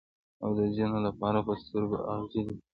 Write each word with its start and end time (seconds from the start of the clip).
او 0.43 0.49
د 0.59 0.61
ځینو 0.75 0.97
لپاره 1.07 1.39
په 1.47 1.53
سترګو 1.61 1.97
کې 2.03 2.07
اغزی 2.15 2.41
دی. 2.47 2.55